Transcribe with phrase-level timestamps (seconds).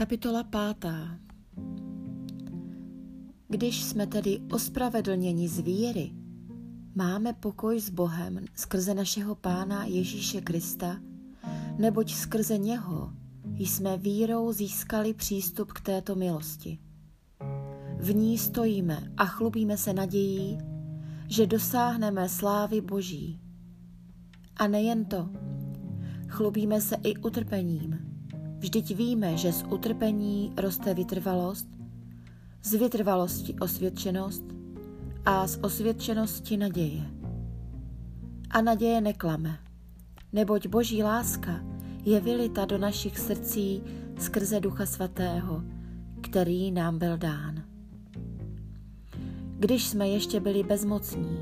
[0.00, 1.18] Kapitola pátá
[3.48, 6.10] Když jsme tedy ospravedlněni z víry,
[6.94, 11.00] máme pokoj s Bohem skrze našeho Pána Ježíše Krista,
[11.78, 13.12] neboť skrze něho
[13.58, 16.78] jsme vírou získali přístup k této milosti.
[17.98, 20.58] V ní stojíme a chlubíme se nadějí,
[21.28, 23.40] že dosáhneme slávy Boží.
[24.56, 25.30] A nejen to,
[26.28, 28.10] chlubíme se i utrpením,
[28.60, 31.68] Vždyť víme, že z utrpení roste vytrvalost,
[32.62, 34.44] z vytrvalosti osvědčenost
[35.24, 37.10] a z osvědčenosti naděje.
[38.50, 39.58] A naděje neklame,
[40.32, 41.64] neboť boží láska
[42.04, 43.82] je vylita do našich srdcí
[44.18, 45.62] skrze Ducha Svatého,
[46.20, 47.64] který nám byl dán.
[49.58, 51.38] Když jsme ještě byli bezmocní,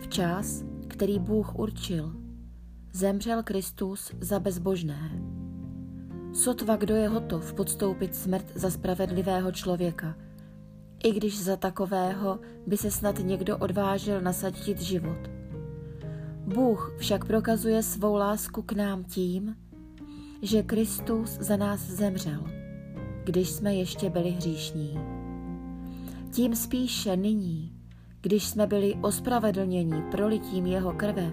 [0.00, 2.16] v čas, který Bůh určil,
[2.92, 5.10] zemřel Kristus za bezbožné
[6.34, 10.14] Sotva kdo je hotov podstoupit smrt za spravedlivého člověka,
[11.04, 15.30] i když za takového by se snad někdo odvážil nasadit život.
[16.46, 19.56] Bůh však prokazuje svou lásku k nám tím,
[20.42, 22.44] že Kristus za nás zemřel,
[23.24, 24.98] když jsme ještě byli hříšní.
[26.32, 27.72] Tím spíše nyní,
[28.20, 31.32] když jsme byli ospravedlněni prolitím jeho krve,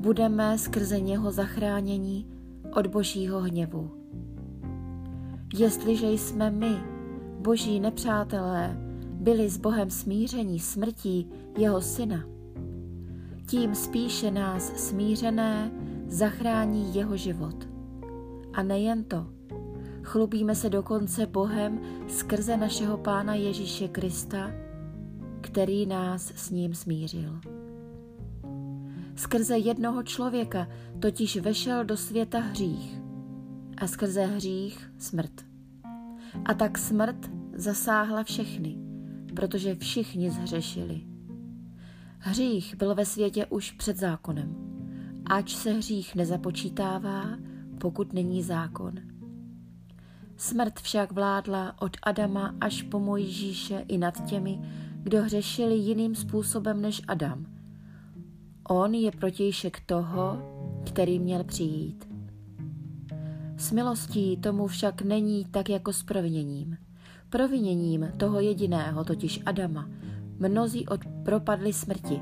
[0.00, 2.26] budeme skrze něho zachráněni
[2.76, 3.90] od božího hněvu.
[5.54, 6.76] Jestliže jsme my,
[7.40, 8.76] boží nepřátelé,
[9.12, 12.24] byli s Bohem smíření smrtí jeho syna,
[13.46, 15.70] tím spíše nás smířené
[16.06, 17.68] zachrání jeho život.
[18.52, 19.26] A nejen to,
[20.02, 24.50] chlubíme se dokonce Bohem skrze našeho Pána Ježíše Krista,
[25.40, 27.40] který nás s ním smířil.
[29.22, 30.68] Skrze jednoho člověka
[31.00, 33.00] totiž vešel do světa hřích
[33.76, 35.32] a skrze hřích smrt.
[36.44, 38.76] A tak smrt zasáhla všechny,
[39.36, 41.00] protože všichni zhřešili.
[42.18, 44.54] Hřích byl ve světě už před zákonem,
[45.26, 47.24] ač se hřích nezapočítává,
[47.78, 48.94] pokud není zákon.
[50.36, 54.60] Smrt však vládla od Adama až po Mojžíše i nad těmi,
[55.02, 57.61] kdo hřešili jiným způsobem než Adam.
[58.68, 60.38] On je protějšek toho,
[60.86, 62.08] který měl přijít.
[63.56, 66.76] S milostí tomu však není tak jako s proviněním.
[67.30, 69.88] Proviněním toho jediného, totiž Adama,
[70.38, 72.20] mnozí od propadli smrti.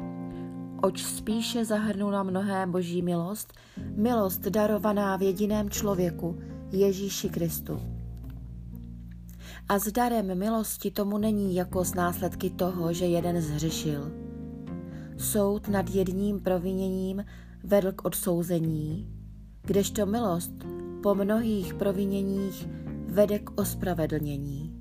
[0.82, 3.52] Oč spíše zahrnula mnohé boží milost,
[3.96, 6.38] milost darovaná v jediném člověku,
[6.72, 7.80] Ježíši Kristu.
[9.68, 14.29] A s darem milosti tomu není jako s následky toho, že jeden zřešil.
[15.20, 17.24] Soud nad jedním proviněním
[17.64, 19.08] vedl k odsouzení,
[19.62, 20.52] kdežto milost
[21.02, 22.68] po mnohých proviněních
[23.06, 24.76] vede k ospravedlnění.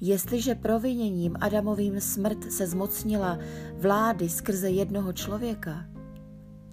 [0.00, 3.38] Jestliže proviněním Adamovým smrt se zmocnila
[3.78, 5.86] vlády skrze jednoho člověka,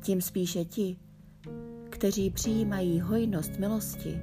[0.04, 0.98] tím spíše ti,
[1.90, 4.22] kteří přijímají hojnost milosti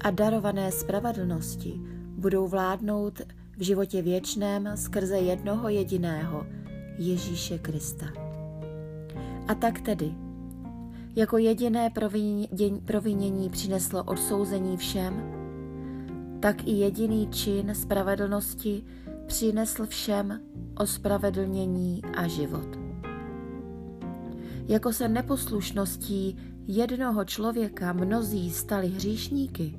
[0.00, 3.20] a darované spravedlnosti, budou vládnout
[3.56, 6.46] v životě věčném skrze jednoho jediného,
[6.98, 8.06] Ježíše Krista.
[9.48, 10.14] A tak tedy,
[11.16, 11.90] jako jediné
[12.84, 15.22] provinění přineslo odsouzení všem,
[16.40, 18.84] tak i jediný čin spravedlnosti
[19.26, 20.40] přinesl všem
[20.76, 22.78] ospravedlnění a život.
[24.68, 29.78] Jako se neposlušností jednoho člověka mnozí stali hříšníky,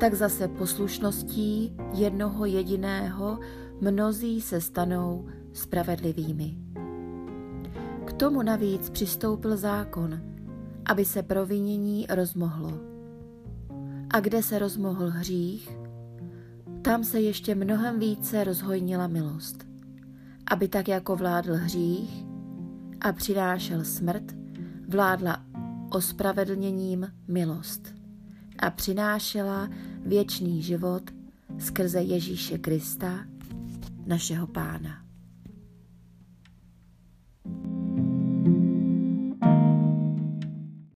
[0.00, 3.38] tak zase poslušností jednoho jediného
[3.80, 5.26] mnozí se stanou
[5.58, 6.68] spravedlivými
[8.18, 10.20] tomu navíc přistoupil zákon,
[10.84, 12.72] aby se provinění rozmohlo.
[14.10, 15.78] A kde se rozmohl hřích,
[16.82, 19.66] tam se ještě mnohem více rozhojnila milost,
[20.50, 22.24] aby tak jako vládl hřích
[23.00, 24.24] a přinášel smrt,
[24.88, 25.44] vládla
[25.90, 27.94] ospravedlněním milost
[28.58, 29.68] a přinášela
[30.06, 31.02] věčný život
[31.58, 33.18] skrze Ježíše Krista,
[34.06, 35.07] našeho Pána.